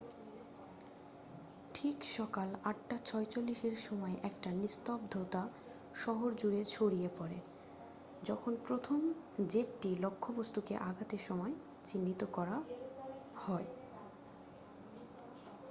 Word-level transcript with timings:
ঠিক 1.75 1.97
সকাল 2.11 2.49
৮ঃ৪৬এর 2.65 3.75
সময় 3.87 4.15
একটা 4.23 4.49
নিস্তব্ধতা 4.53 5.43
শহর 5.95 6.29
জুড়ে 6.33 6.61
ছড়িয়ে 6.65 7.09
পড়ে 7.17 7.39
যখন 8.21 8.53
প্রথম 8.67 8.99
জেটটি 9.49 9.89
লক্ষ্যবস্তুকে 9.95 10.73
আঘাতের 10.89 11.21
সময় 11.27 11.53
চিহ্নিত 11.85 12.21
করা 12.33 12.57
হয়। 13.35 13.67